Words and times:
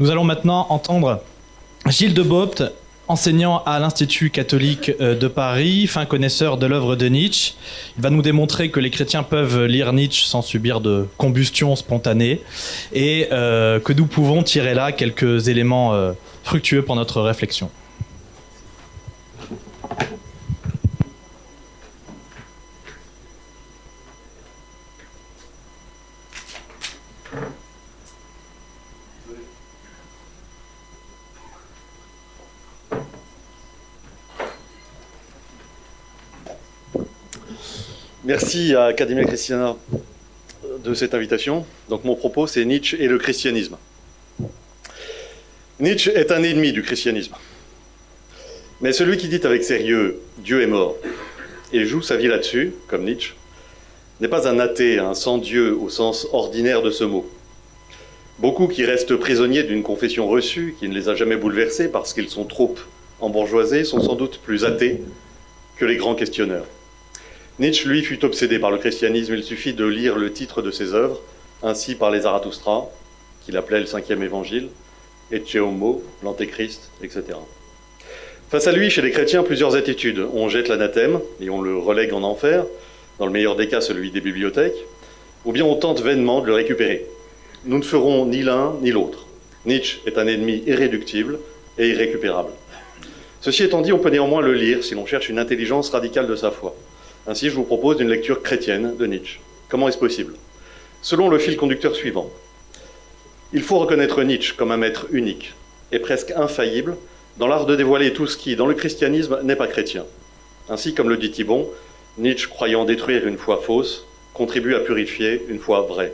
Nous 0.00 0.10
allons 0.10 0.24
maintenant 0.24 0.64
entendre 0.70 1.20
Gilles 1.86 2.14
de 2.14 2.22
Bopt, 2.22 2.64
enseignant 3.06 3.62
à 3.66 3.78
l'Institut 3.78 4.30
catholique 4.30 4.92
euh, 4.98 5.14
de 5.14 5.28
Paris, 5.28 5.86
fin 5.86 6.06
connaisseur 6.06 6.56
de 6.56 6.64
l'œuvre 6.64 6.96
de 6.96 7.04
Nietzsche. 7.04 7.52
Il 7.98 8.02
va 8.02 8.08
nous 8.08 8.22
démontrer 8.22 8.70
que 8.70 8.80
les 8.80 8.88
chrétiens 8.88 9.22
peuvent 9.22 9.66
lire 9.66 9.92
Nietzsche 9.92 10.24
sans 10.24 10.40
subir 10.40 10.80
de 10.80 11.06
combustion 11.18 11.76
spontanée 11.76 12.40
et 12.94 13.28
euh, 13.30 13.78
que 13.78 13.92
nous 13.92 14.06
pouvons 14.06 14.42
tirer 14.42 14.72
là 14.72 14.90
quelques 14.92 15.48
éléments 15.48 15.92
euh, 15.92 16.12
fructueux 16.44 16.80
pour 16.80 16.96
notre 16.96 17.20
réflexion. 17.20 17.70
Merci 38.30 38.76
à 38.76 38.84
Academia 38.84 39.24
Christiana 39.24 39.76
de 40.84 40.94
cette 40.94 41.14
invitation. 41.14 41.66
Donc 41.88 42.04
mon 42.04 42.14
propos, 42.14 42.46
c'est 42.46 42.64
Nietzsche 42.64 42.96
et 43.02 43.08
le 43.08 43.18
christianisme. 43.18 43.76
Nietzsche 45.80 46.12
est 46.14 46.30
un 46.30 46.40
ennemi 46.44 46.70
du 46.70 46.84
christianisme. 46.84 47.34
Mais 48.82 48.92
celui 48.92 49.16
qui 49.16 49.26
dit 49.26 49.40
avec 49.42 49.64
sérieux 49.64 50.20
Dieu 50.38 50.62
est 50.62 50.68
mort 50.68 50.94
et 51.72 51.84
joue 51.84 52.02
sa 52.02 52.16
vie 52.16 52.28
là-dessus, 52.28 52.72
comme 52.86 53.04
Nietzsche, 53.04 53.34
n'est 54.20 54.28
pas 54.28 54.46
un 54.46 54.60
athée, 54.60 55.00
un 55.00 55.14
sans-Dieu 55.14 55.76
au 55.76 55.88
sens 55.88 56.28
ordinaire 56.30 56.82
de 56.82 56.92
ce 56.92 57.02
mot. 57.02 57.28
Beaucoup 58.38 58.68
qui 58.68 58.84
restent 58.84 59.16
prisonniers 59.16 59.64
d'une 59.64 59.82
confession 59.82 60.28
reçue 60.28 60.76
qui 60.78 60.88
ne 60.88 60.94
les 60.94 61.08
a 61.08 61.16
jamais 61.16 61.34
bouleversés 61.34 61.90
parce 61.90 62.14
qu'ils 62.14 62.30
sont 62.30 62.44
trop 62.44 62.76
embourgeoisés 63.18 63.82
sont 63.82 64.00
sans 64.00 64.14
doute 64.14 64.38
plus 64.40 64.64
athées 64.64 65.02
que 65.78 65.84
les 65.84 65.96
grands 65.96 66.14
questionneurs. 66.14 66.66
Nietzsche, 67.60 67.86
lui, 67.86 68.02
fut 68.02 68.24
obsédé 68.24 68.58
par 68.58 68.70
le 68.70 68.78
christianisme. 68.78 69.34
Il 69.34 69.44
suffit 69.44 69.74
de 69.74 69.84
lire 69.84 70.16
le 70.16 70.32
titre 70.32 70.62
de 70.62 70.70
ses 70.70 70.94
œuvres, 70.94 71.20
ainsi 71.62 71.94
par 71.94 72.10
les 72.10 72.20
Zarathustra, 72.20 72.88
qu'il 73.44 73.54
appelait 73.58 73.80
le 73.80 73.86
cinquième 73.86 74.22
évangile, 74.22 74.68
et 75.30 75.42
Homo, 75.60 76.02
l'antéchrist, 76.24 76.90
etc. 77.02 77.22
Face 78.48 78.66
à 78.66 78.72
lui, 78.72 78.88
chez 78.88 79.02
les 79.02 79.10
chrétiens, 79.10 79.42
plusieurs 79.42 79.76
attitudes. 79.76 80.26
On 80.32 80.48
jette 80.48 80.68
l'anathème 80.68 81.20
et 81.38 81.50
on 81.50 81.60
le 81.60 81.76
relègue 81.76 82.14
en 82.14 82.22
enfer, 82.22 82.64
dans 83.18 83.26
le 83.26 83.32
meilleur 83.32 83.56
des 83.56 83.68
cas 83.68 83.82
celui 83.82 84.10
des 84.10 84.22
bibliothèques, 84.22 84.86
ou 85.44 85.52
bien 85.52 85.66
on 85.66 85.74
tente 85.74 86.00
vainement 86.00 86.40
de 86.40 86.46
le 86.46 86.54
récupérer. 86.54 87.04
Nous 87.66 87.76
ne 87.76 87.84
ferons 87.84 88.24
ni 88.24 88.42
l'un 88.42 88.74
ni 88.80 88.90
l'autre. 88.90 89.26
Nietzsche 89.66 90.00
est 90.06 90.16
un 90.16 90.26
ennemi 90.26 90.62
irréductible 90.66 91.38
et 91.76 91.90
irrécupérable. 91.90 92.52
Ceci 93.42 93.64
étant 93.64 93.82
dit, 93.82 93.92
on 93.92 93.98
peut 93.98 94.08
néanmoins 94.08 94.40
le 94.40 94.54
lire 94.54 94.82
si 94.82 94.94
l'on 94.94 95.04
cherche 95.04 95.28
une 95.28 95.38
intelligence 95.38 95.90
radicale 95.90 96.26
de 96.26 96.36
sa 96.36 96.50
foi. 96.50 96.74
Ainsi, 97.26 97.50
je 97.50 97.54
vous 97.54 97.64
propose 97.64 98.00
une 98.00 98.08
lecture 98.08 98.42
chrétienne 98.42 98.96
de 98.96 99.06
Nietzsche. 99.06 99.40
Comment 99.68 99.88
est-ce 99.88 99.98
possible? 99.98 100.34
Selon 101.02 101.28
le 101.28 101.38
fil 101.38 101.56
conducteur 101.56 101.94
suivant, 101.94 102.30
il 103.52 103.62
faut 103.62 103.78
reconnaître 103.78 104.22
Nietzsche 104.22 104.54
comme 104.56 104.72
un 104.72 104.76
maître 104.76 105.06
unique 105.10 105.54
et 105.92 105.98
presque 105.98 106.30
infaillible 106.32 106.96
dans 107.36 107.46
l'art 107.46 107.66
de 107.66 107.76
dévoiler 107.76 108.12
tout 108.12 108.26
ce 108.26 108.36
qui, 108.36 108.56
dans 108.56 108.66
le 108.66 108.74
christianisme, 108.74 109.40
n'est 109.42 109.56
pas 109.56 109.66
chrétien. 109.66 110.04
Ainsi, 110.68 110.94
comme 110.94 111.08
le 111.08 111.16
dit 111.16 111.30
Thibon, 111.30 111.68
Nietzsche, 112.18 112.48
croyant 112.48 112.84
détruire 112.84 113.26
une 113.26 113.38
foi 113.38 113.60
fausse, 113.62 114.04
contribue 114.34 114.74
à 114.74 114.80
purifier 114.80 115.44
une 115.48 115.58
foi 115.58 115.82
vraie. 115.82 116.12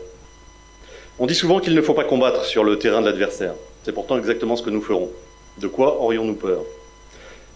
On 1.18 1.26
dit 1.26 1.34
souvent 1.34 1.60
qu'il 1.60 1.74
ne 1.74 1.82
faut 1.82 1.94
pas 1.94 2.04
combattre 2.04 2.44
sur 2.44 2.64
le 2.64 2.78
terrain 2.78 3.00
de 3.00 3.06
l'adversaire. 3.06 3.54
C'est 3.84 3.92
pourtant 3.92 4.18
exactement 4.18 4.56
ce 4.56 4.62
que 4.62 4.70
nous 4.70 4.82
ferons. 4.82 5.10
De 5.58 5.68
quoi 5.68 6.00
aurions-nous 6.00 6.34
peur? 6.34 6.62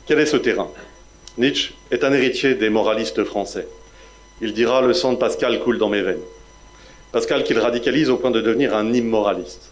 Quel 0.06 0.18
est 0.20 0.26
ce 0.26 0.36
terrain? 0.36 0.70
Nietzsche 1.38 1.74
est 1.92 2.02
un 2.02 2.12
héritier 2.12 2.54
des 2.54 2.70
moralistes 2.70 3.22
français. 3.22 3.68
Il 4.40 4.52
dira 4.52 4.82
Le 4.82 4.92
sang 4.92 5.12
de 5.12 5.18
Pascal 5.18 5.60
coule 5.60 5.78
dans 5.78 5.88
mes 5.88 6.02
veines. 6.02 6.22
Pascal 7.12 7.44
qu'il 7.44 7.58
radicalise 7.58 8.10
au 8.10 8.16
point 8.16 8.32
de 8.32 8.40
devenir 8.40 8.74
un 8.74 8.92
immoraliste. 8.92 9.70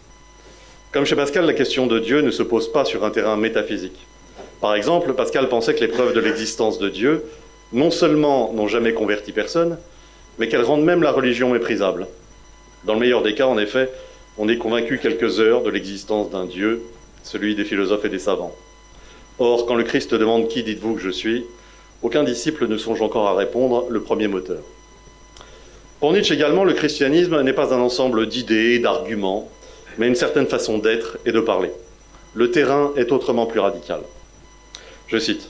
Comme 0.93 1.05
chez 1.05 1.17
Pascal, 1.17 1.45
la 1.45 1.53
question 1.53 1.85
de 1.85 1.99
Dieu 1.99 2.21
ne 2.21 2.31
se 2.31 2.43
pose 2.43 2.71
pas 2.71 2.85
sur 2.85 3.03
un 3.03 3.11
terrain 3.11 3.35
métaphysique. 3.35 4.07
Par 4.61 4.73
exemple, 4.73 5.13
Pascal 5.13 5.49
pensait 5.49 5.73
que 5.75 5.81
les 5.81 5.89
preuves 5.89 6.13
de 6.13 6.21
l'existence 6.21 6.79
de 6.79 6.87
Dieu 6.87 7.25
non 7.73 7.91
seulement 7.91 8.53
n'ont 8.53 8.67
jamais 8.67 8.93
converti 8.93 9.33
personne, 9.33 9.77
mais 10.37 10.47
qu'elles 10.47 10.63
rendent 10.63 10.83
même 10.85 11.03
la 11.03 11.11
religion 11.11 11.51
méprisable. 11.51 12.07
Dans 12.85 12.93
le 12.93 12.99
meilleur 13.01 13.21
des 13.21 13.35
cas, 13.35 13.47
en 13.47 13.57
effet, 13.57 13.91
on 14.37 14.47
est 14.47 14.57
convaincu 14.57 14.97
quelques 14.97 15.41
heures 15.41 15.61
de 15.61 15.69
l'existence 15.69 16.29
d'un 16.29 16.45
Dieu, 16.45 16.81
celui 17.23 17.55
des 17.55 17.65
philosophes 17.65 18.05
et 18.05 18.09
des 18.09 18.19
savants. 18.19 18.55
Or, 19.39 19.65
quand 19.65 19.75
le 19.75 19.83
Christ 19.83 20.13
demande 20.13 20.49
qui 20.49 20.63
dites-vous 20.63 20.95
que 20.95 21.01
je 21.01 21.09
suis, 21.09 21.45
aucun 22.01 22.23
disciple 22.23 22.67
ne 22.67 22.77
songe 22.77 23.01
encore 23.01 23.27
à 23.27 23.35
répondre 23.35 23.85
le 23.89 24.01
premier 24.01 24.27
moteur. 24.27 24.59
Pour 25.99 26.13
Nietzsche 26.13 26.33
également, 26.33 26.63
le 26.63 26.73
christianisme 26.73 27.41
n'est 27.41 27.53
pas 27.53 27.73
un 27.73 27.79
ensemble 27.79 28.27
d'idées 28.27 28.79
d'arguments, 28.79 29.49
mais 29.97 30.07
une 30.07 30.15
certaine 30.15 30.47
façon 30.47 30.77
d'être 30.77 31.17
et 31.25 31.31
de 31.31 31.39
parler. 31.39 31.71
Le 32.33 32.51
terrain 32.51 32.91
est 32.95 33.11
autrement 33.11 33.45
plus 33.45 33.59
radical. 33.59 34.01
Je 35.07 35.17
cite 35.17 35.49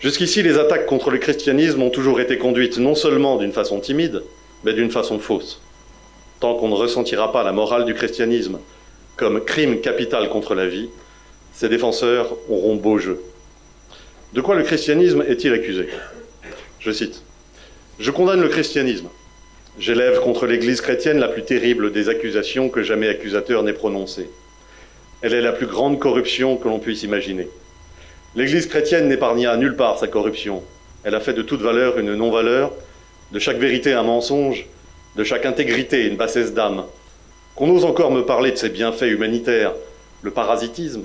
Jusqu'ici, 0.00 0.42
les 0.42 0.58
attaques 0.58 0.86
contre 0.86 1.10
le 1.10 1.18
christianisme 1.18 1.80
ont 1.80 1.90
toujours 1.90 2.20
été 2.20 2.36
conduites 2.36 2.78
non 2.78 2.94
seulement 2.94 3.36
d'une 3.36 3.52
façon 3.52 3.80
timide, 3.80 4.22
mais 4.64 4.74
d'une 4.74 4.90
façon 4.90 5.18
fausse. 5.18 5.62
Tant 6.40 6.56
qu'on 6.56 6.68
ne 6.68 6.74
ressentira 6.74 7.32
pas 7.32 7.42
la 7.42 7.52
morale 7.52 7.84
du 7.84 7.94
christianisme 7.94 8.58
comme 9.16 9.44
crime 9.44 9.80
capital 9.80 10.28
contre 10.28 10.54
la 10.54 10.66
vie, 10.66 10.90
ses 11.54 11.68
défenseurs 11.68 12.36
auront 12.48 12.76
beau 12.76 12.98
jeu. 12.98 13.20
De 14.32 14.40
quoi 14.40 14.56
le 14.56 14.64
christianisme 14.64 15.24
est-il 15.28 15.52
accusé? 15.52 15.88
Je 16.80 16.90
cite 16.90 17.22
Je 18.00 18.10
condamne 18.10 18.40
le 18.40 18.48
christianisme. 18.48 19.08
J'élève 19.78 20.20
contre 20.20 20.46
l'Église 20.46 20.80
chrétienne 20.80 21.18
la 21.18 21.28
plus 21.28 21.44
terrible 21.44 21.92
des 21.92 22.08
accusations 22.08 22.68
que 22.68 22.82
jamais 22.82 23.08
accusateur 23.08 23.62
n'ait 23.62 23.72
prononcées. 23.72 24.28
Elle 25.22 25.34
est 25.34 25.40
la 25.40 25.52
plus 25.52 25.66
grande 25.66 26.00
corruption 26.00 26.56
que 26.56 26.68
l'on 26.68 26.80
puisse 26.80 27.04
imaginer. 27.04 27.48
L'Église 28.34 28.66
chrétienne 28.66 29.08
n'épargna 29.08 29.56
nulle 29.56 29.76
part 29.76 29.98
sa 29.98 30.08
corruption. 30.08 30.62
Elle 31.04 31.14
a 31.14 31.20
fait 31.20 31.34
de 31.34 31.42
toute 31.42 31.62
valeur 31.62 31.98
une 31.98 32.14
non-valeur, 32.14 32.72
de 33.30 33.38
chaque 33.38 33.58
vérité 33.58 33.92
un 33.92 34.02
mensonge, 34.02 34.66
de 35.16 35.22
chaque 35.22 35.46
intégrité 35.46 36.06
une 36.06 36.16
bassesse 36.16 36.52
d'âme. 36.52 36.84
Qu'on 37.54 37.70
ose 37.70 37.84
encore 37.84 38.10
me 38.10 38.22
parler 38.22 38.50
de 38.50 38.56
ses 38.56 38.70
bienfaits 38.70 39.02
humanitaires, 39.02 39.72
le 40.22 40.32
parasitisme, 40.32 41.04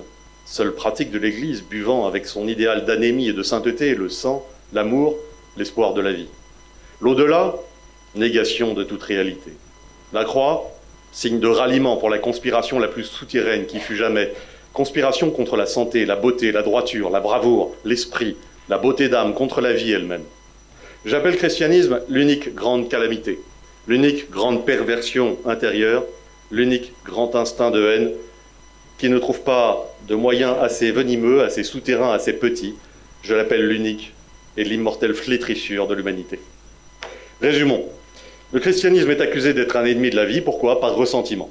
seule 0.49 0.73
pratique 0.73 1.11
de 1.11 1.19
l'Église, 1.19 1.63
buvant 1.63 2.07
avec 2.07 2.25
son 2.25 2.47
idéal 2.47 2.83
d'anémie 2.83 3.29
et 3.29 3.33
de 3.33 3.43
sainteté 3.43 3.93
le 3.93 4.09
sang, 4.09 4.43
l'amour, 4.73 5.15
l'espoir 5.57 5.93
de 5.93 6.01
la 6.01 6.11
vie. 6.11 6.27
L'au-delà, 7.01 7.53
négation 8.15 8.73
de 8.73 8.83
toute 8.83 9.03
réalité. 9.03 9.51
La 10.11 10.25
croix, 10.25 10.71
signe 11.11 11.39
de 11.39 11.47
ralliement 11.47 11.97
pour 11.97 12.09
la 12.09 12.17
conspiration 12.17 12.79
la 12.79 12.87
plus 12.87 13.03
souterraine 13.03 13.67
qui 13.67 13.79
fut 13.79 13.95
jamais, 13.95 14.33
conspiration 14.73 15.29
contre 15.29 15.55
la 15.55 15.67
santé, 15.67 16.05
la 16.05 16.15
beauté, 16.15 16.51
la 16.51 16.63
droiture, 16.63 17.11
la 17.11 17.19
bravoure, 17.19 17.75
l'esprit, 17.85 18.35
la 18.69 18.79
beauté 18.79 19.07
d'âme, 19.07 19.35
contre 19.35 19.61
la 19.61 19.73
vie 19.73 19.91
elle-même. 19.91 20.23
J'appelle 21.05 21.37
christianisme 21.37 22.01
l'unique 22.09 22.55
grande 22.55 22.89
calamité, 22.89 23.39
l'unique 23.87 24.31
grande 24.31 24.65
perversion 24.65 25.37
intérieure, 25.45 26.05
l'unique 26.49 26.91
grand 27.05 27.35
instinct 27.35 27.69
de 27.69 27.85
haine 27.85 28.11
qui 28.99 29.09
ne 29.09 29.17
trouve 29.17 29.41
pas 29.41 29.89
de 30.07 30.13
moyens 30.13 30.55
assez 30.61 30.91
venimeux, 30.91 31.41
assez 31.41 31.63
souterrains, 31.63 32.11
assez 32.11 32.33
petits. 32.33 32.75
Je 33.23 33.33
l'appelle 33.33 33.65
l'unique 33.65 34.13
et 34.57 34.63
l'immortelle 34.63 35.13
flétrissure 35.13 35.87
de 35.87 35.95
l'humanité. 35.95 36.39
Résumons. 37.41 37.85
Le 38.51 38.59
christianisme 38.59 39.09
est 39.09 39.21
accusé 39.21 39.53
d'être 39.53 39.77
un 39.77 39.85
ennemi 39.85 40.09
de 40.09 40.17
la 40.17 40.25
vie. 40.25 40.41
Pourquoi? 40.41 40.81
Par 40.81 40.95
ressentiment. 40.95 41.49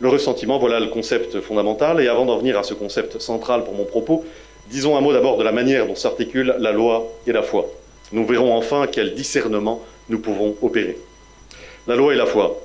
Le 0.00 0.08
ressentiment, 0.08 0.58
voilà 0.58 0.80
le 0.80 0.86
concept 0.86 1.40
fondamental. 1.40 2.00
Et 2.00 2.08
avant 2.08 2.24
d'en 2.24 2.38
venir 2.38 2.58
à 2.58 2.62
ce 2.62 2.72
concept 2.72 3.18
central 3.20 3.64
pour 3.64 3.74
mon 3.74 3.84
propos, 3.84 4.24
disons 4.70 4.96
un 4.96 5.02
mot 5.02 5.12
d'abord 5.12 5.36
de 5.36 5.44
la 5.44 5.52
manière 5.52 5.86
dont 5.86 5.96
s'articulent 5.96 6.56
la 6.58 6.72
loi 6.72 7.12
et 7.26 7.32
la 7.32 7.42
foi. 7.42 7.66
Nous 8.12 8.26
verrons 8.26 8.56
enfin 8.56 8.86
quel 8.90 9.14
discernement 9.14 9.82
nous 10.08 10.18
pouvons 10.18 10.56
opérer. 10.62 10.96
La 11.86 11.96
loi 11.96 12.14
et 12.14 12.16
la 12.16 12.26
foi. 12.26 12.58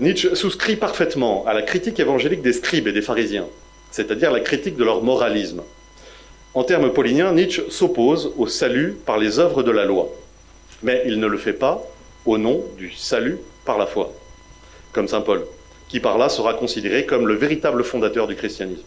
Nietzsche 0.00 0.34
souscrit 0.34 0.74
parfaitement 0.74 1.46
à 1.46 1.54
la 1.54 1.62
critique 1.62 2.00
évangélique 2.00 2.42
des 2.42 2.52
scribes 2.52 2.88
et 2.88 2.92
des 2.92 3.00
pharisiens, 3.00 3.46
c'est-à-dire 3.92 4.32
la 4.32 4.40
critique 4.40 4.76
de 4.76 4.82
leur 4.82 5.04
moralisme. 5.04 5.62
En 6.52 6.64
termes 6.64 6.92
pauliniens, 6.92 7.32
Nietzsche 7.32 7.62
s'oppose 7.68 8.32
au 8.36 8.48
salut 8.48 8.96
par 9.06 9.18
les 9.18 9.38
œuvres 9.38 9.62
de 9.62 9.70
la 9.70 9.84
loi, 9.84 10.08
mais 10.82 11.04
il 11.06 11.20
ne 11.20 11.28
le 11.28 11.38
fait 11.38 11.52
pas 11.52 11.80
au 12.26 12.38
nom 12.38 12.64
du 12.76 12.90
salut 12.90 13.38
par 13.64 13.78
la 13.78 13.86
foi, 13.86 14.12
comme 14.92 15.06
Saint 15.06 15.20
Paul, 15.20 15.46
qui 15.88 16.00
par 16.00 16.18
là 16.18 16.28
sera 16.28 16.54
considéré 16.54 17.06
comme 17.06 17.28
le 17.28 17.34
véritable 17.34 17.84
fondateur 17.84 18.26
du 18.26 18.34
christianisme. 18.34 18.82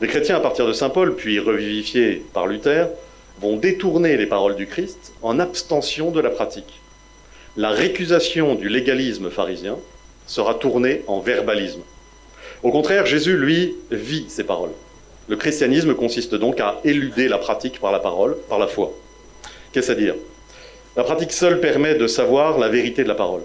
Les 0.00 0.06
chrétiens, 0.06 0.36
à 0.36 0.40
partir 0.40 0.68
de 0.68 0.72
Saint 0.72 0.90
Paul, 0.90 1.16
puis 1.16 1.40
revivifiés 1.40 2.24
par 2.32 2.46
Luther, 2.46 2.86
vont 3.40 3.56
détourner 3.56 4.16
les 4.16 4.26
paroles 4.26 4.54
du 4.54 4.68
Christ 4.68 5.14
en 5.20 5.40
abstention 5.40 6.12
de 6.12 6.20
la 6.20 6.30
pratique. 6.30 6.80
La 7.56 7.70
récusation 7.70 8.54
du 8.54 8.68
légalisme 8.68 9.28
pharisien, 9.28 9.78
sera 10.26 10.54
tourné 10.54 11.02
en 11.06 11.20
verbalisme. 11.20 11.82
Au 12.62 12.70
contraire, 12.70 13.06
Jésus, 13.06 13.36
lui, 13.36 13.74
vit 13.90 14.26
ces 14.28 14.44
paroles. 14.44 14.72
Le 15.28 15.36
christianisme 15.36 15.94
consiste 15.94 16.34
donc 16.34 16.60
à 16.60 16.80
éluder 16.84 17.28
la 17.28 17.38
pratique 17.38 17.80
par 17.80 17.92
la 17.92 17.98
parole, 17.98 18.36
par 18.48 18.58
la 18.58 18.66
foi. 18.66 18.92
Qu'est-ce 19.72 19.92
à 19.92 19.94
dire? 19.94 20.14
La 20.96 21.04
pratique 21.04 21.32
seule 21.32 21.60
permet 21.60 21.94
de 21.94 22.06
savoir 22.06 22.58
la 22.58 22.68
vérité 22.68 23.02
de 23.02 23.08
la 23.08 23.14
parole. 23.14 23.42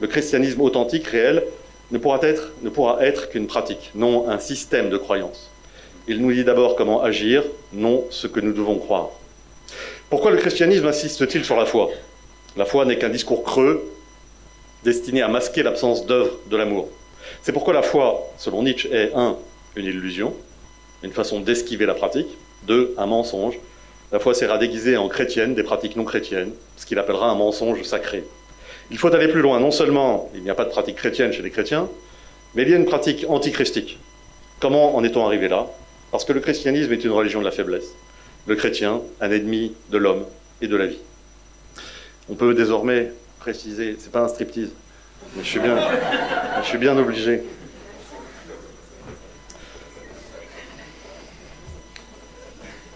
Le 0.00 0.06
christianisme 0.06 0.60
authentique, 0.60 1.06
réel, 1.06 1.42
ne 1.90 1.98
pourra 1.98 2.18
être, 2.22 2.52
ne 2.62 2.70
pourra 2.70 3.04
être 3.04 3.28
qu'une 3.28 3.46
pratique, 3.46 3.90
non 3.94 4.28
un 4.28 4.38
système 4.38 4.90
de 4.90 4.96
croyance. 4.96 5.50
Il 6.06 6.20
nous 6.20 6.32
dit 6.32 6.44
d'abord 6.44 6.76
comment 6.76 7.02
agir, 7.02 7.42
non 7.72 8.04
ce 8.10 8.26
que 8.26 8.40
nous 8.40 8.52
devons 8.52 8.78
croire. 8.78 9.10
Pourquoi 10.10 10.30
le 10.30 10.36
christianisme 10.36 10.86
insiste-t-il 10.86 11.44
sur 11.44 11.56
la 11.56 11.66
foi? 11.66 11.90
La 12.56 12.64
foi 12.64 12.84
n'est 12.84 12.98
qu'un 12.98 13.08
discours 13.08 13.42
creux 13.42 13.90
destiné 14.84 15.22
à 15.22 15.28
masquer 15.28 15.62
l'absence 15.62 16.06
d'œuvre 16.06 16.38
de 16.50 16.56
l'amour. 16.56 16.88
C'est 17.42 17.52
pourquoi 17.52 17.72
la 17.74 17.82
foi, 17.82 18.30
selon 18.38 18.62
Nietzsche, 18.62 18.88
est 18.92 19.12
un, 19.14 19.36
une 19.76 19.86
illusion, 19.86 20.34
une 21.02 21.12
façon 21.12 21.40
d'esquiver 21.40 21.86
la 21.86 21.94
pratique, 21.94 22.28
deux, 22.66 22.94
un 22.98 23.06
mensonge. 23.06 23.58
La 24.12 24.18
foi 24.20 24.34
sert 24.34 24.52
à 24.52 24.58
déguiser 24.58 24.96
en 24.96 25.08
chrétienne 25.08 25.54
des 25.54 25.62
pratiques 25.62 25.96
non 25.96 26.04
chrétiennes, 26.04 26.52
ce 26.76 26.86
qu'il 26.86 26.98
appellera 26.98 27.30
un 27.30 27.34
mensonge 27.34 27.82
sacré. 27.82 28.24
Il 28.90 28.98
faut 28.98 29.12
aller 29.12 29.28
plus 29.28 29.40
loin. 29.40 29.58
Non 29.58 29.70
seulement 29.70 30.30
il 30.34 30.42
n'y 30.42 30.50
a 30.50 30.54
pas 30.54 30.66
de 30.66 30.70
pratique 30.70 30.96
chrétienne 30.96 31.32
chez 31.32 31.42
les 31.42 31.50
chrétiens, 31.50 31.88
mais 32.54 32.62
il 32.62 32.68
y 32.68 32.74
a 32.74 32.76
une 32.76 32.84
pratique 32.84 33.24
antichristique. 33.28 33.98
Comment 34.60 34.94
en 34.94 35.02
est-on 35.02 35.26
arrivé 35.26 35.48
là? 35.48 35.66
Parce 36.12 36.24
que 36.24 36.32
le 36.32 36.40
christianisme 36.40 36.92
est 36.92 37.02
une 37.04 37.10
religion 37.10 37.40
de 37.40 37.44
la 37.44 37.50
faiblesse. 37.50 37.94
Le 38.46 38.54
chrétien, 38.54 39.00
un 39.20 39.30
ennemi 39.30 39.72
de 39.90 39.98
l'homme 39.98 40.24
et 40.60 40.68
de 40.68 40.76
la 40.76 40.86
vie. 40.86 40.98
On 42.28 42.34
peut 42.34 42.54
désormais 42.54 43.10
préciser, 43.44 43.96
c'est 43.98 44.10
pas 44.10 44.22
un 44.22 44.28
striptease, 44.28 44.70
mais 45.36 45.44
je 45.44 45.48
suis 45.48 45.60
bien, 45.60 45.76
je 46.62 46.66
suis 46.66 46.78
bien 46.78 46.96
obligé. 46.96 47.42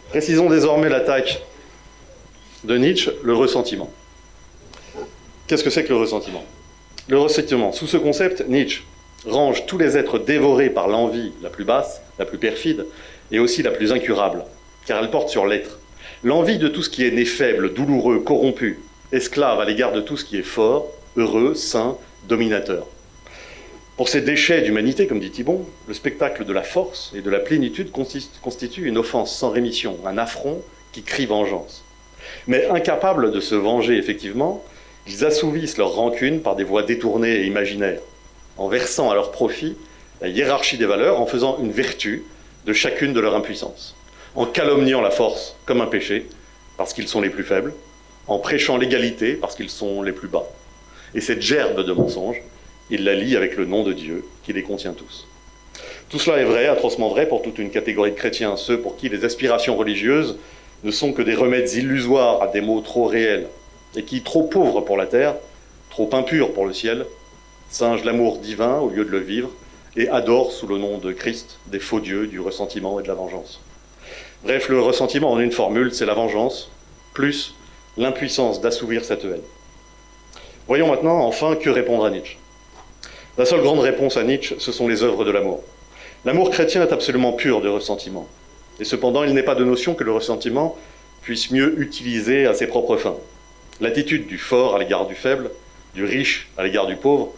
Précisons 0.09 0.49
désormais 0.49 0.89
l'attaque 0.89 1.43
de 2.65 2.79
Nietzsche, 2.79 3.11
le 3.23 3.35
ressentiment. 3.35 3.91
Qu'est-ce 5.47 5.63
que 5.63 5.69
c'est 5.69 5.85
que 5.85 5.91
le 5.91 5.99
ressentiment? 5.99 6.47
Le 7.09 7.19
ressentiment, 7.19 7.71
sous 7.73 7.87
ce 7.87 7.99
concept, 7.99 8.49
Nietzsche 8.49 8.85
range 9.27 9.67
tous 9.67 9.77
les 9.77 9.99
êtres 9.99 10.19
dévorés 10.19 10.71
par 10.71 10.89
l'envie 10.89 11.35
la 11.43 11.51
plus 11.51 11.67
basse, 11.67 12.01
la 12.19 12.25
plus 12.25 12.39
perfide, 12.39 12.87
et 13.31 13.39
aussi 13.39 13.63
la 13.63 13.71
plus 13.71 13.93
incurable, 13.93 14.47
car 14.87 14.99
elle 15.05 15.11
porte 15.11 15.29
sur 15.29 15.45
l'être. 15.45 15.79
L'envie 16.25 16.57
de 16.57 16.69
tout 16.69 16.83
ce 16.83 16.89
qui 16.89 17.07
est 17.07 17.11
né 17.11 17.27
faible, 17.27 17.75
douloureux, 17.75 18.21
corrompu, 18.21 18.81
esclave 19.13 19.61
à 19.61 19.65
l'égard 19.65 19.93
de 19.93 20.01
tout 20.01 20.17
ce 20.17 20.25
qui 20.25 20.39
est 20.39 20.43
fort, 20.43 20.89
heureux, 21.17 21.55
sain, 21.55 21.97
dominateur. 22.29 22.87
Pour 23.97 24.09
ces 24.09 24.21
déchets 24.21 24.63
d'humanité, 24.63 25.07
comme 25.07 25.19
dit 25.19 25.31
Thibon, 25.31 25.67
le 25.89 25.95
spectacle 25.95 26.45
de 26.45 26.53
la 26.53 26.63
force 26.63 27.13
et 27.17 27.21
de 27.21 27.31
la 27.31 27.41
plénitude 27.41 27.91
constitue 27.91 28.87
une 28.87 28.99
offense 28.99 29.37
sans 29.37 29.51
rémission, 29.51 29.99
un 30.07 30.19
affront 30.19 30.63
qui 30.93 31.03
crie 31.03 31.27
vengeance. 31.27 31.83
Mais 32.47 32.69
incapables 32.69 33.33
de 33.33 33.41
se 33.41 33.55
venger 33.55 33.97
effectivement, 33.97 34.63
ils 35.09 35.25
assouvissent 35.25 35.79
leur 35.79 35.95
rancune 35.95 36.43
par 36.43 36.55
des 36.55 36.65
voies 36.65 36.83
détournées 36.83 37.41
et 37.41 37.47
imaginaires, 37.47 38.01
en 38.57 38.69
versant 38.69 39.11
à 39.11 39.15
leur 39.15 39.33
profit 39.33 39.77
la 40.21 40.29
hiérarchie 40.29 40.79
des 40.79 40.87
valeurs, 40.87 41.21
en 41.21 41.27
faisant 41.27 41.59
une 41.61 41.73
vertu 41.73 42.25
de 42.67 42.73
chacune 42.73 43.13
de 43.13 43.21
leurs 43.21 43.35
impuissances, 43.35 43.97
en 44.35 44.47
calomniant 44.47 45.01
la 45.01 45.11
force 45.11 45.57
comme 45.65 45.81
un 45.81 45.87
péché, 45.87 46.27
parce 46.77 46.93
qu'ils 46.93 47.09
sont 47.09 47.21
les 47.21 47.31
plus 47.31 47.45
faibles, 47.45 47.73
en 48.29 48.39
prêchant 48.39 48.77
l'égalité, 48.77 49.35
parce 49.35 49.57
qu'ils 49.57 49.71
sont 49.71 50.03
les 50.03 50.13
plus 50.13 50.29
bas. 50.29 50.47
Et 51.15 51.21
cette 51.21 51.43
gerbe 51.43 51.85
de 51.85 51.93
mensonges, 51.93 52.43
ils 52.91 53.05
la 53.05 53.15
lient 53.15 53.37
avec 53.37 53.57
le 53.57 53.65
nom 53.65 53.83
de 53.83 53.93
Dieu, 53.93 54.25
qui 54.45 54.53
les 54.53 54.63
contient 54.63 54.93
tous. 54.93 55.27
Tout 56.09 56.19
cela 56.19 56.39
est 56.39 56.45
vrai, 56.45 56.67
atrocement 56.67 57.09
vrai 57.09 57.27
pour 57.27 57.43
toute 57.43 57.59
une 57.59 57.71
catégorie 57.71 58.11
de 58.11 58.17
chrétiens, 58.17 58.57
ceux 58.57 58.81
pour 58.81 58.97
qui 58.97 59.09
les 59.09 59.25
aspirations 59.25 59.77
religieuses 59.77 60.39
ne 60.85 60.91
sont 60.91 61.13
que 61.13 61.23
des 61.23 61.35
remèdes 61.35 61.73
illusoires 61.73 62.43
à 62.43 62.49
des 62.49 62.61
maux 62.61 62.81
trop 62.81 63.07
réels, 63.07 63.47
et 63.97 64.05
qui, 64.05 64.23
trop 64.23 64.45
pauvres 64.45 64.83
pour 64.83 64.97
la 64.97 65.07
terre, 65.07 65.35
trop 65.91 66.09
impurs 66.13 66.53
pour 66.53 66.67
le 66.67 66.73
ciel, 66.73 67.07
singent 67.71 68.05
l'amour 68.05 68.39
divin 68.39 68.79
au 68.79 68.89
lieu 68.89 69.05
de 69.05 69.11
le 69.11 69.19
vivre, 69.19 69.51
et 69.97 70.09
adorent 70.09 70.53
sous 70.53 70.67
le 70.67 70.79
nom 70.79 70.99
de 70.99 71.13
Christ 71.13 71.59
des 71.67 71.81
faux 71.81 72.01
dieux 72.01 72.27
du 72.27 72.41
ressentiment 72.41 73.01
et 73.01 73.03
de 73.03 73.09
la 73.09 73.15
vengeance. 73.15 73.61
Bref, 74.45 74.69
le 74.69 74.81
ressentiment 74.81 75.33
en 75.33 75.41
une 75.41 75.51
formule, 75.51 75.93
c'est 75.93 76.07
la 76.07 76.15
vengeance, 76.15 76.71
plus 77.15 77.55
l'impuissance 77.97 78.61
d'assouvir 78.61 79.05
cette 79.05 79.25
haine. 79.25 79.43
Voyons 80.67 80.89
maintenant 80.89 81.21
enfin 81.21 81.57
que 81.57 81.71
répondre 81.71 82.05
à 82.05 82.11
Nietzsche. 82.11 82.37
La 83.39 83.47
seule 83.47 83.63
grande 83.63 83.81
réponse 83.81 84.17
à 84.17 84.23
Nietzsche, 84.23 84.57
ce 84.59 84.73
sont 84.73 84.89
les 84.89 85.03
œuvres 85.03 85.25
de 85.25 85.31
l'amour. 85.31 85.63
L'amour 86.25 86.51
chrétien 86.51 86.83
est 86.83 86.93
absolument 86.93 87.33
pur 87.33 87.61
de 87.61 87.69
ressentiment. 87.69 88.27
Et 88.81 88.85
cependant, 88.85 89.25
il 89.25 89.33
n'est 89.33 89.43
pas 89.43 89.55
de 89.55 89.65
notion 89.65 89.95
que 89.95 90.05
le 90.05 90.13
ressentiment 90.13 90.77
puisse 91.23 91.51
mieux 91.51 91.81
utiliser 91.81 92.47
à 92.47 92.55
ses 92.55 92.67
propres 92.67 92.97
fins. 92.97 93.17
L'attitude 93.81 94.27
du 94.27 94.39
fort 94.39 94.75
à 94.75 94.79
l'égard 94.79 95.07
du 95.07 95.15
faible, 95.15 95.51
du 95.95 96.05
riche 96.05 96.51
à 96.59 96.65
l'égard 96.65 96.87
du 96.87 96.97
pauvre, 96.97 97.33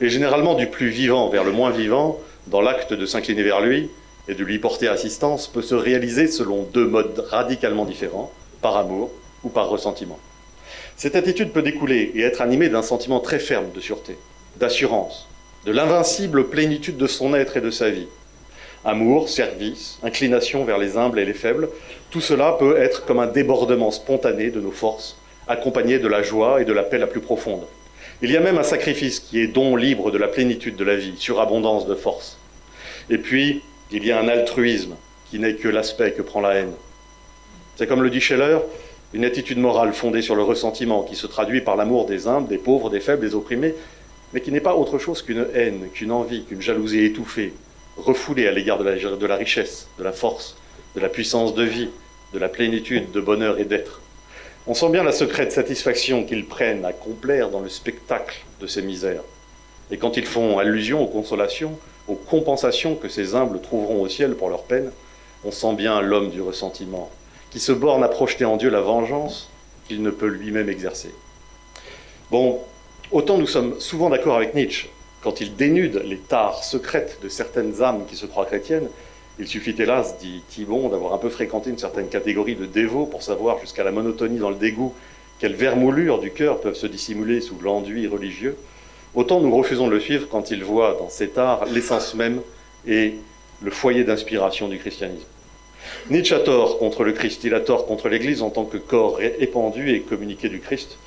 et 0.00 0.08
généralement 0.08 0.54
du 0.54 0.66
plus 0.66 0.88
vivant 0.88 1.28
vers 1.28 1.44
le 1.44 1.52
moins 1.52 1.70
vivant, 1.70 2.20
dans 2.46 2.60
l'acte 2.60 2.92
de 2.92 3.06
s'incliner 3.06 3.42
vers 3.42 3.60
lui 3.60 3.88
et 4.28 4.34
de 4.34 4.44
lui 4.44 4.58
porter 4.58 4.88
assistance, 4.88 5.48
peut 5.48 5.62
se 5.62 5.74
réaliser 5.74 6.26
selon 6.26 6.62
deux 6.72 6.86
modes 6.86 7.24
radicalement 7.30 7.84
différents, 7.84 8.30
par 8.60 8.76
amour 8.76 9.10
ou 9.46 9.48
par 9.48 9.68
ressentiment. 9.68 10.18
Cette 10.96 11.14
attitude 11.14 11.52
peut 11.52 11.62
découler 11.62 12.10
et 12.14 12.22
être 12.22 12.42
animée 12.42 12.68
d'un 12.68 12.82
sentiment 12.82 13.20
très 13.20 13.38
ferme 13.38 13.70
de 13.72 13.80
sûreté, 13.80 14.18
d'assurance, 14.56 15.28
de 15.64 15.70
l'invincible 15.70 16.48
plénitude 16.48 16.96
de 16.96 17.06
son 17.06 17.34
être 17.34 17.56
et 17.56 17.60
de 17.60 17.70
sa 17.70 17.90
vie. 17.90 18.08
Amour, 18.84 19.28
service, 19.28 19.98
inclination 20.02 20.64
vers 20.64 20.78
les 20.78 20.96
humbles 20.96 21.20
et 21.20 21.24
les 21.24 21.32
faibles, 21.32 21.68
tout 22.10 22.20
cela 22.20 22.56
peut 22.58 22.76
être 22.76 23.04
comme 23.04 23.20
un 23.20 23.26
débordement 23.26 23.90
spontané 23.90 24.50
de 24.50 24.60
nos 24.60 24.72
forces, 24.72 25.16
accompagné 25.46 25.98
de 25.98 26.08
la 26.08 26.22
joie 26.22 26.60
et 26.60 26.64
de 26.64 26.72
la 26.72 26.82
paix 26.82 26.98
la 26.98 27.06
plus 27.06 27.20
profonde. 27.20 27.66
Il 28.22 28.30
y 28.32 28.36
a 28.36 28.40
même 28.40 28.58
un 28.58 28.64
sacrifice 28.64 29.20
qui 29.20 29.40
est 29.40 29.46
don 29.46 29.76
libre 29.76 30.10
de 30.10 30.18
la 30.18 30.28
plénitude 30.28 30.76
de 30.76 30.84
la 30.84 30.96
vie, 30.96 31.14
surabondance 31.18 31.86
de 31.86 31.94
force. 31.94 32.38
Et 33.10 33.18
puis, 33.18 33.62
il 33.92 34.04
y 34.04 34.10
a 34.10 34.18
un 34.18 34.28
altruisme 34.28 34.96
qui 35.30 35.38
n'est 35.38 35.54
que 35.54 35.68
l'aspect 35.68 36.12
que 36.12 36.22
prend 36.22 36.40
la 36.40 36.54
haine. 36.54 36.72
C'est 37.76 37.86
comme 37.86 38.02
le 38.02 38.10
dit 38.10 38.20
Scheller, 38.20 38.58
une 39.16 39.24
attitude 39.24 39.56
morale 39.56 39.94
fondée 39.94 40.20
sur 40.20 40.36
le 40.36 40.42
ressentiment 40.42 41.02
qui 41.02 41.16
se 41.16 41.26
traduit 41.26 41.62
par 41.62 41.74
l'amour 41.74 42.04
des 42.04 42.28
humbles, 42.28 42.48
des 42.48 42.58
pauvres, 42.58 42.90
des 42.90 43.00
faibles, 43.00 43.22
des 43.22 43.34
opprimés, 43.34 43.74
mais 44.34 44.42
qui 44.42 44.52
n'est 44.52 44.60
pas 44.60 44.74
autre 44.74 44.98
chose 44.98 45.22
qu'une 45.22 45.46
haine, 45.54 45.88
qu'une 45.94 46.12
envie, 46.12 46.44
qu'une 46.44 46.60
jalousie 46.60 47.02
étouffée, 47.02 47.54
refoulée 47.96 48.46
à 48.46 48.52
l'égard 48.52 48.78
de 48.78 48.84
la, 49.26 49.36
richesse, 49.36 49.88
de 49.98 50.04
la 50.04 50.12
force, 50.12 50.58
de 50.94 51.00
la 51.00 51.08
puissance 51.08 51.54
de 51.54 51.62
vie, 51.62 51.88
de 52.34 52.38
la 52.38 52.50
plénitude, 52.50 53.10
de 53.10 53.20
bonheur 53.22 53.58
et 53.58 53.64
d'être. 53.64 54.02
On 54.66 54.74
sent 54.74 54.90
bien 54.90 55.02
la 55.02 55.12
secrète 55.12 55.50
satisfaction 55.50 56.24
qu'ils 56.24 56.44
prennent 56.44 56.84
à 56.84 56.92
complaire 56.92 57.48
dans 57.48 57.60
le 57.60 57.70
spectacle 57.70 58.44
de 58.60 58.66
ces 58.66 58.82
misères. 58.82 59.22
Et 59.90 59.96
quand 59.96 60.18
ils 60.18 60.26
font 60.26 60.58
allusion 60.58 61.02
aux 61.02 61.08
consolations, 61.08 61.78
aux 62.06 62.16
compensations 62.16 62.96
que 62.96 63.08
ces 63.08 63.34
humbles 63.34 63.62
trouveront 63.62 64.02
au 64.02 64.08
ciel 64.08 64.34
pour 64.34 64.50
leur 64.50 64.64
peine, 64.64 64.90
on 65.42 65.50
sent 65.50 65.74
bien 65.74 66.02
l'homme 66.02 66.28
du 66.28 66.42
ressentiment, 66.42 67.10
qui 67.50 67.60
se 67.60 67.72
borne 67.72 68.04
à 68.04 68.08
projeter 68.08 68.44
en 68.44 68.56
Dieu 68.56 68.70
la 68.70 68.80
vengeance 68.80 69.48
qu'il 69.88 70.02
ne 70.02 70.10
peut 70.10 70.26
lui-même 70.26 70.68
exercer. 70.68 71.10
Bon, 72.30 72.60
autant 73.12 73.38
nous 73.38 73.46
sommes 73.46 73.78
souvent 73.80 74.10
d'accord 74.10 74.36
avec 74.36 74.54
Nietzsche 74.54 74.88
quand 75.26 75.40
il 75.40 75.56
dénude 75.56 76.02
les 76.04 76.18
tares 76.18 76.62
secrètes 76.62 77.18
de 77.20 77.28
certaines 77.28 77.82
âmes 77.82 78.04
qui 78.06 78.14
se 78.14 78.26
croient 78.26 78.46
chrétiennes, 78.46 78.88
il 79.40 79.48
suffit 79.48 79.74
hélas, 79.76 80.18
dit 80.18 80.40
Thibon, 80.48 80.88
d'avoir 80.88 81.14
un 81.14 81.18
peu 81.18 81.30
fréquenté 81.30 81.68
une 81.68 81.78
certaine 81.78 82.08
catégorie 82.08 82.54
de 82.54 82.64
dévots 82.64 83.06
pour 83.06 83.24
savoir 83.24 83.58
jusqu'à 83.58 83.82
la 83.82 83.90
monotonie 83.90 84.38
dans 84.38 84.50
le 84.50 84.54
dégoût 84.54 84.94
quelles 85.40 85.56
vermoulures 85.56 86.20
du 86.20 86.30
cœur 86.30 86.60
peuvent 86.60 86.76
se 86.76 86.86
dissimuler 86.86 87.40
sous 87.40 87.58
l'enduit 87.58 88.06
religieux. 88.06 88.56
Autant 89.16 89.40
nous 89.40 89.54
refusons 89.54 89.88
de 89.88 89.92
le 89.92 89.98
suivre 90.00 90.28
quand 90.30 90.52
il 90.52 90.62
voit 90.62 90.96
dans 90.98 91.08
cet 91.08 91.38
art 91.38 91.64
l'essence 91.66 92.14
même 92.14 92.40
et 92.86 93.14
le 93.62 93.70
foyer 93.72 94.04
d'inspiration 94.04 94.68
du 94.68 94.78
christianisme. 94.78 95.26
Nietzsche 96.10 96.34
a 96.34 96.40
tort 96.40 96.78
contre 96.78 97.04
le 97.04 97.12
Christ, 97.12 97.44
il 97.44 97.54
a 97.54 97.60
tort 97.60 97.86
contre 97.86 98.08
l'Église 98.08 98.42
en 98.42 98.50
tant 98.50 98.64
que 98.64 98.76
corps 98.76 99.20
épandu 99.20 99.90
et 99.90 100.00
communiqué 100.00 100.48
du 100.48 100.60
Christ. 100.60 100.98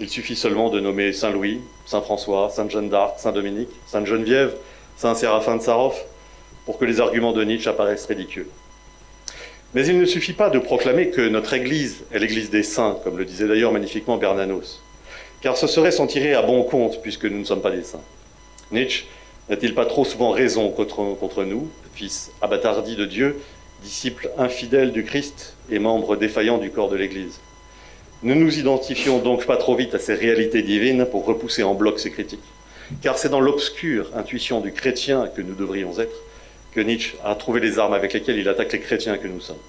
Il 0.00 0.08
suffit 0.08 0.36
seulement 0.36 0.70
de 0.70 0.80
nommer 0.80 1.12
Saint 1.12 1.30
Louis, 1.30 1.60
Saint 1.86 2.00
François, 2.00 2.50
Sainte 2.50 2.70
Jeanne 2.70 2.88
d'Arc, 2.88 3.18
Saint 3.18 3.32
Dominique, 3.32 3.70
Sainte 3.86 4.06
Geneviève, 4.06 4.54
Saint 4.96 5.14
Séraphin 5.14 5.56
de 5.56 5.62
Sarov, 5.62 5.96
pour 6.66 6.78
que 6.78 6.84
les 6.84 7.00
arguments 7.00 7.32
de 7.32 7.44
Nietzsche 7.44 7.68
apparaissent 7.68 8.06
ridicules. 8.06 8.48
Mais 9.74 9.86
il 9.86 9.98
ne 9.98 10.04
suffit 10.04 10.32
pas 10.32 10.50
de 10.50 10.58
proclamer 10.58 11.10
que 11.10 11.28
notre 11.28 11.52
Église 11.52 12.04
est 12.12 12.18
l'Église 12.18 12.50
des 12.50 12.62
saints, 12.62 12.96
comme 13.02 13.18
le 13.18 13.24
disait 13.24 13.48
d'ailleurs 13.48 13.72
magnifiquement 13.72 14.16
Bernanos, 14.16 14.80
car 15.40 15.56
ce 15.56 15.66
serait 15.66 15.90
s'en 15.90 16.06
tirer 16.06 16.34
à 16.34 16.42
bon 16.42 16.62
compte 16.62 17.02
puisque 17.02 17.24
nous 17.24 17.38
ne 17.38 17.44
sommes 17.44 17.62
pas 17.62 17.72
des 17.72 17.82
saints. 17.82 18.02
Nietzsche 18.70 19.06
n'a-t-il 19.48 19.74
pas 19.74 19.84
trop 19.84 20.04
souvent 20.04 20.30
raison 20.30 20.70
contre, 20.70 21.16
contre 21.18 21.44
nous, 21.44 21.68
fils 21.94 22.32
abattardi 22.40 22.96
de 22.96 23.04
Dieu, 23.04 23.36
disciples 23.84 24.30
infidèles 24.38 24.92
du 24.92 25.04
Christ 25.04 25.54
et 25.70 25.78
membres 25.78 26.16
défaillants 26.16 26.58
du 26.58 26.70
corps 26.70 26.88
de 26.88 26.96
l'Église 26.96 27.38
Ne 28.22 28.34
nous 28.34 28.58
identifions 28.58 29.18
donc 29.18 29.44
pas 29.44 29.58
trop 29.58 29.76
vite 29.76 29.94
à 29.94 29.98
ces 29.98 30.14
réalités 30.14 30.62
divines 30.62 31.04
pour 31.04 31.26
repousser 31.26 31.62
en 31.62 31.74
bloc 31.74 32.00
ces 32.00 32.10
critiques. 32.10 32.40
car 33.02 33.18
c'est 33.18 33.28
dans 33.28 33.40
l'obscure 33.40 34.10
intuition 34.16 34.60
du 34.60 34.72
chrétien 34.72 35.28
que 35.34 35.42
nous 35.42 35.54
devrions 35.54 35.98
être 35.98 36.16
que 36.74 36.80
Nietzsche 36.80 37.16
a 37.24 37.34
trouvé 37.34 37.60
les 37.60 37.78
armes 37.78 37.94
avec 37.94 38.12
lesquelles 38.14 38.38
il 38.38 38.48
attaque 38.48 38.72
les 38.72 38.80
chrétiens 38.80 39.18
que 39.18 39.28
nous 39.28 39.40
sommes. 39.40 39.62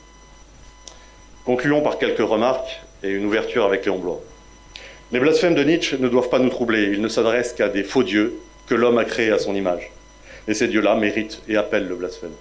Concluons 1.45 1.81
par 1.81 1.99
quelques 1.99 2.27
remarques 2.27 2.81
et 3.03 3.09
une 3.09 3.25
ouverture 3.25 3.65
avec 3.65 3.85
Léon 3.85 3.99
Blois. 3.99 4.21
Les 5.11 5.19
blasphèmes 5.19 5.53
de 5.53 5.63
Nietzsche 5.63 5.97
ne 5.99 6.09
doivent 6.09 6.29
pas 6.29 6.39
nous 6.39 6.49
troubler, 6.49 6.83
ils 6.85 7.01
ne 7.01 7.07
s'adressent 7.07 7.53
qu'à 7.53 7.69
des 7.69 7.83
faux 7.83 8.03
dieux 8.03 8.33
que 8.67 8.73
l'homme 8.73 8.97
a 8.97 9.05
créés 9.05 9.31
à 9.31 9.37
son 9.37 9.53
image. 9.53 9.91
Et 10.47 10.53
ces 10.55 10.67
dieux-là 10.67 10.95
méritent 10.95 11.41
et 11.47 11.57
appellent 11.57 11.87
le 11.87 11.95
blasphème. 11.95 12.31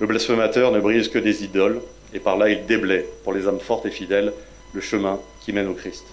Le 0.00 0.06
blasphémateur 0.06 0.70
ne 0.70 0.78
brise 0.78 1.08
que 1.08 1.18
des 1.18 1.44
idoles, 1.44 1.80
et 2.14 2.20
par 2.20 2.36
là 2.36 2.48
il 2.48 2.66
déblaye, 2.66 3.04
pour 3.24 3.32
les 3.32 3.48
âmes 3.48 3.58
fortes 3.58 3.86
et 3.86 3.90
fidèles, 3.90 4.32
le 4.72 4.80
chemin 4.80 5.18
qui 5.40 5.52
mène 5.52 5.66
au 5.66 5.74
Christ. 5.74 6.04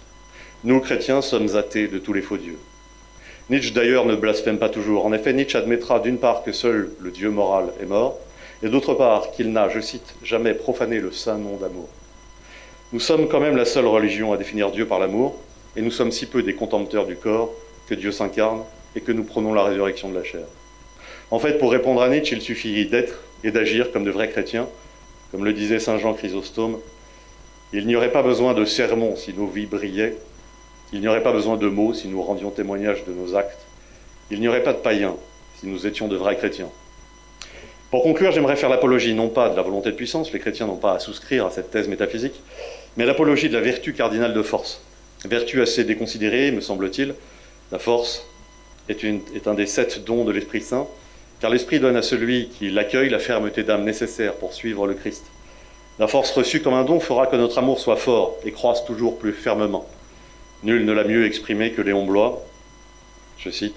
Nous, 0.63 0.79
chrétiens, 0.79 1.21
sommes 1.21 1.55
athées 1.55 1.87
de 1.87 1.99
tous 1.99 2.13
les 2.13 2.23
faux 2.23 2.37
dieux. 2.37 2.57
Nietzsche 3.51 3.71
d'ailleurs 3.71 4.05
ne 4.05 4.15
blasphème 4.15 4.57
pas 4.57 4.69
toujours. 4.69 5.05
En 5.05 5.13
effet, 5.13 5.33
Nietzsche 5.33 5.55
admettra 5.55 5.99
d'une 5.99 6.17
part 6.17 6.43
que 6.43 6.51
seul 6.51 6.89
le 6.99 7.11
Dieu 7.11 7.29
moral 7.29 7.71
est 7.79 7.85
mort, 7.85 8.17
et 8.63 8.69
d'autre 8.69 8.95
part 8.95 9.29
qu'il 9.29 9.51
n'a, 9.51 9.69
je 9.69 9.79
cite, 9.79 10.15
jamais 10.23 10.55
profané 10.55 10.99
le 10.99 11.11
saint 11.11 11.37
nom 11.37 11.57
d'amour. 11.57 11.87
Nous 12.91 12.99
sommes 12.99 13.27
quand 13.27 13.39
même 13.39 13.55
la 13.55 13.65
seule 13.65 13.85
religion 13.85 14.33
à 14.33 14.37
définir 14.37 14.71
Dieu 14.71 14.87
par 14.87 14.97
l'amour, 14.97 15.35
et 15.75 15.83
nous 15.83 15.91
sommes 15.91 16.11
si 16.11 16.25
peu 16.25 16.41
des 16.41 16.55
contempteurs 16.55 17.05
du 17.05 17.17
corps 17.17 17.53
que 17.87 17.93
Dieu 17.93 18.11
s'incarne 18.11 18.63
et 18.95 19.01
que 19.01 19.11
nous 19.11 19.23
prenons 19.23 19.53
la 19.53 19.63
résurrection 19.63 20.09
de 20.09 20.15
la 20.15 20.23
chair. 20.23 20.45
En 21.29 21.37
fait, 21.37 21.59
pour 21.59 21.71
répondre 21.71 22.01
à 22.01 22.09
Nietzsche, 22.09 22.35
il 22.35 22.41
suffit 22.41 22.87
d'être 22.87 23.19
et 23.45 23.51
d'agir 23.51 23.91
comme 23.91 24.03
de 24.03 24.11
vrais 24.11 24.29
chrétiens. 24.29 24.67
Comme 25.31 25.45
le 25.45 25.53
disait 25.53 25.79
Saint 25.79 25.97
Jean 25.97 26.13
Chrysostome, 26.13 26.79
il 27.71 27.87
n'y 27.87 27.95
aurait 27.95 28.11
pas 28.11 28.23
besoin 28.23 28.53
de 28.53 28.65
sermons 28.65 29.15
si 29.15 29.33
nos 29.33 29.47
vies 29.47 29.65
brillaient, 29.65 30.15
il 30.93 31.01
n'y 31.01 31.07
aurait 31.07 31.23
pas 31.23 31.31
besoin 31.31 31.57
de 31.57 31.67
mots 31.67 31.93
si 31.93 32.07
nous 32.07 32.21
rendions 32.21 32.51
témoignage 32.51 33.05
de 33.05 33.13
nos 33.13 33.35
actes. 33.35 33.59
Il 34.31 34.39
n'y 34.39 34.47
aurait 34.47 34.63
pas 34.63 34.73
de 34.73 34.77
païens 34.77 35.15
si 35.59 35.67
nous 35.67 35.87
étions 35.87 36.07
de 36.07 36.15
vrais 36.15 36.37
chrétiens. 36.37 36.69
Pour 37.91 38.03
conclure, 38.03 38.31
j'aimerais 38.31 38.55
faire 38.55 38.69
l'apologie 38.69 39.13
non 39.13 39.29
pas 39.29 39.49
de 39.49 39.55
la 39.55 39.61
volonté 39.61 39.91
de 39.91 39.95
puissance, 39.95 40.31
les 40.31 40.39
chrétiens 40.39 40.67
n'ont 40.67 40.77
pas 40.77 40.93
à 40.93 40.99
souscrire 40.99 41.45
à 41.45 41.51
cette 41.51 41.71
thèse 41.71 41.87
métaphysique, 41.87 42.41
mais 42.97 43.05
l'apologie 43.05 43.49
de 43.49 43.55
la 43.55 43.61
vertu 43.61 43.93
cardinale 43.93 44.33
de 44.33 44.41
force. 44.41 44.81
Vertu 45.25 45.61
assez 45.61 45.83
déconsidérée, 45.83 46.51
me 46.51 46.61
semble-t-il. 46.61 47.15
La 47.71 47.79
force 47.79 48.27
est, 48.89 49.47
un 49.47 49.53
des 49.53 49.65
sept 49.65 50.03
dons 50.03 50.23
de 50.23 50.31
l'Esprit 50.31 50.61
Saint, 50.61 50.87
car 51.45 51.51
l'Esprit 51.51 51.79
donne 51.79 51.95
à 51.95 52.01
celui 52.01 52.47
qui 52.47 52.71
l'accueille 52.71 53.11
la 53.11 53.19
fermeté 53.19 53.61
d'âme 53.61 53.83
nécessaire 53.83 54.33
pour 54.33 54.55
suivre 54.55 54.87
le 54.87 54.95
Christ. 54.95 55.25
La 55.99 56.07
force 56.07 56.31
reçue 56.31 56.59
comme 56.59 56.73
un 56.73 56.83
don 56.83 56.99
fera 56.99 57.27
que 57.27 57.35
notre 57.35 57.59
amour 57.59 57.79
soit 57.79 57.97
fort 57.97 58.35
et 58.43 58.51
croisse 58.51 58.83
toujours 58.83 59.19
plus 59.19 59.31
fermement. 59.31 59.85
Nul 60.63 60.85
ne 60.85 60.91
l'a 60.91 61.03
mieux 61.03 61.23
exprimé 61.23 61.69
que 61.69 61.83
Léon 61.83 62.03
Blois. 62.03 62.43
Je 63.37 63.51
cite 63.51 63.75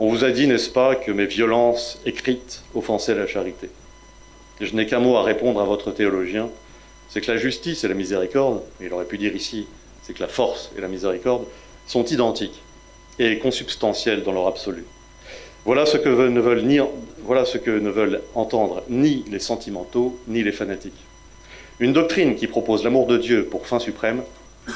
On 0.00 0.08
vous 0.08 0.24
a 0.24 0.32
dit, 0.32 0.48
n'est-ce 0.48 0.68
pas, 0.68 0.96
que 0.96 1.12
mes 1.12 1.26
violences 1.26 2.00
écrites 2.06 2.64
offensaient 2.74 3.14
la 3.14 3.28
charité. 3.28 3.70
Je 4.60 4.74
n'ai 4.74 4.86
qu'un 4.86 4.98
mot 4.98 5.14
à 5.14 5.22
répondre 5.22 5.60
à 5.60 5.64
votre 5.64 5.92
théologien 5.92 6.48
c'est 7.08 7.20
que 7.20 7.30
la 7.30 7.38
justice 7.38 7.84
et 7.84 7.88
la 7.88 7.94
miséricorde, 7.94 8.62
il 8.80 8.92
aurait 8.92 9.04
pu 9.04 9.16
dire 9.16 9.36
ici, 9.36 9.68
c'est 10.02 10.12
que 10.12 10.22
la 10.22 10.28
force 10.28 10.72
et 10.76 10.80
la 10.80 10.88
miséricorde 10.88 11.44
sont 11.86 12.04
identiques 12.04 12.60
et 13.20 13.38
consubstantielles 13.38 14.24
dans 14.24 14.32
leur 14.32 14.48
absolu. 14.48 14.84
Voilà 15.64 15.86
ce 15.86 15.96
que 15.96 16.10
ne 16.10 16.40
veulent, 16.40 16.62
ni, 16.64 16.78
voilà 17.22 17.46
ce 17.46 17.56
que 17.56 17.70
ne 17.70 17.88
veulent 17.88 18.20
entendre 18.34 18.82
ni 18.90 19.24
les 19.30 19.38
sentimentaux 19.38 20.20
ni 20.28 20.42
les 20.42 20.52
fanatiques. 20.52 21.06
Une 21.80 21.94
doctrine 21.94 22.34
qui 22.34 22.46
propose 22.46 22.84
l'amour 22.84 23.06
de 23.06 23.16
Dieu 23.16 23.46
pour 23.50 23.66
fin 23.66 23.78
suprême 23.78 24.22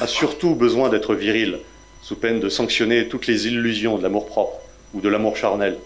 a 0.01 0.07
surtout 0.07 0.55
besoin 0.55 0.89
d'être 0.89 1.13
viril, 1.13 1.59
sous 2.01 2.15
peine 2.15 2.39
de 2.39 2.49
sanctionner 2.49 3.07
toutes 3.07 3.27
les 3.27 3.45
illusions 3.45 3.99
de 3.99 4.03
l'amour 4.03 4.25
propre 4.25 4.59
ou 4.95 4.99
de 4.99 5.09
l'amour 5.09 5.37
charnel. 5.37 5.77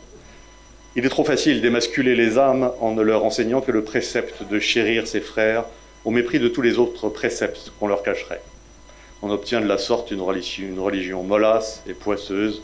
Il 0.95 1.05
est 1.05 1.09
trop 1.09 1.25
facile 1.25 1.59
d'émasculer 1.59 2.15
les 2.15 2.37
âmes 2.37 2.71
en 2.79 2.93
ne 2.93 3.01
leur 3.01 3.25
enseignant 3.25 3.59
que 3.59 3.73
le 3.73 3.83
précepte 3.83 4.43
de 4.49 4.57
chérir 4.57 5.05
ses 5.05 5.19
frères 5.19 5.65
au 6.05 6.11
mépris 6.11 6.39
de 6.39 6.47
tous 6.47 6.61
les 6.61 6.79
autres 6.79 7.09
préceptes 7.09 7.73
qu'on 7.77 7.87
leur 7.87 8.03
cacherait. 8.03 8.41
On 9.21 9.31
obtient 9.31 9.59
de 9.59 9.67
la 9.67 9.77
sorte 9.77 10.11
une 10.11 10.21
religion, 10.21 10.65
une 10.65 10.79
religion 10.79 11.23
mollasse 11.23 11.83
et 11.89 11.93
poisseuse, 11.93 12.61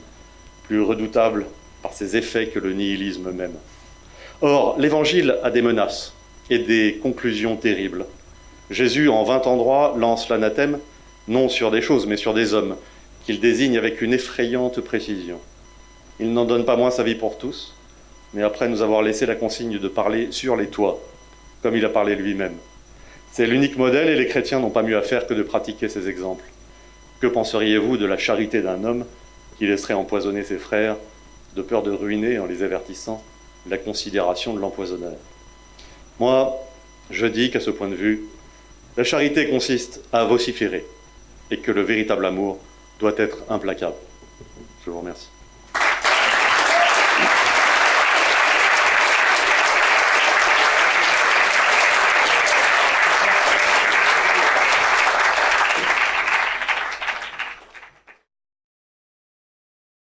plus 0.67 0.81
redoutable 0.81 1.45
par 1.81 1.93
ses 1.93 2.17
effets 2.17 2.47
que 2.47 2.59
le 2.59 2.73
nihilisme 2.73 3.31
même. 3.31 3.55
Or, 4.41 4.75
l'Évangile 4.79 5.37
a 5.43 5.51
des 5.51 5.61
menaces 5.61 6.13
et 6.49 6.59
des 6.59 6.99
conclusions 7.01 7.55
terribles. 7.55 8.05
Jésus, 8.69 9.09
en 9.09 9.23
vingt 9.23 9.45
endroits, 9.47 9.95
lance 9.97 10.29
l'anathème 10.29 10.79
non 11.27 11.47
sur 11.47 11.71
des 11.71 11.81
choses, 11.81 12.07
mais 12.07 12.17
sur 12.17 12.33
des 12.33 12.53
hommes, 12.53 12.75
qu'il 13.25 13.39
désigne 13.39 13.77
avec 13.77 14.01
une 14.01 14.13
effrayante 14.13 14.81
précision. 14.81 15.39
Il 16.19 16.33
n'en 16.33 16.45
donne 16.45 16.65
pas 16.65 16.75
moins 16.75 16.91
sa 16.91 17.03
vie 17.03 17.15
pour 17.15 17.37
tous, 17.37 17.75
mais 18.33 18.41
après 18.41 18.67
nous 18.67 18.81
avoir 18.81 19.01
laissé 19.01 19.25
la 19.25 19.35
consigne 19.35 19.77
de 19.77 19.87
parler 19.87 20.31
sur 20.31 20.55
les 20.55 20.67
toits, 20.67 20.99
comme 21.61 21.75
il 21.75 21.85
a 21.85 21.89
parlé 21.89 22.15
lui-même. 22.15 22.55
C'est 23.31 23.45
l'unique 23.45 23.77
modèle 23.77 24.09
et 24.09 24.15
les 24.15 24.27
chrétiens 24.27 24.59
n'ont 24.59 24.71
pas 24.71 24.81
mieux 24.81 24.97
à 24.97 25.03
faire 25.03 25.27
que 25.27 25.35
de 25.35 25.43
pratiquer 25.43 25.87
ces 25.87 26.09
exemples. 26.09 26.43
Que 27.21 27.27
penseriez-vous 27.27 27.97
de 27.97 28.05
la 28.05 28.17
charité 28.17 28.61
d'un 28.61 28.83
homme 28.83 29.05
qui 29.57 29.67
laisserait 29.67 29.93
empoisonner 29.93 30.43
ses 30.43 30.57
frères 30.57 30.95
de 31.59 31.63
peur 31.63 31.83
de 31.83 31.91
ruiner, 31.91 32.39
en 32.39 32.45
les 32.45 32.63
avertissant, 32.63 33.21
la 33.67 33.77
considération 33.77 34.53
de 34.53 34.59
l'empoisonneur 34.59 35.17
Moi, 36.17 36.57
je 37.11 37.25
dis 37.25 37.51
qu'à 37.51 37.59
ce 37.59 37.69
point 37.69 37.89
de 37.89 37.95
vue, 37.95 38.23
la 38.95 39.03
charité 39.03 39.49
consiste 39.49 40.01
à 40.13 40.23
vociférer 40.23 40.85
et 41.51 41.57
que 41.57 41.71
le 41.71 41.81
véritable 41.81 42.25
amour 42.25 42.59
doit 42.99 43.13
être 43.17 43.39
implacable. 43.49 43.95
Je 44.85 44.89
vous 44.89 44.99
remercie. 44.99 45.27